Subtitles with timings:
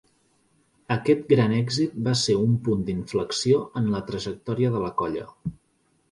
[0.93, 5.27] Aquest gran èxit va ser un punt d'inflexió en la trajectòria de la colla.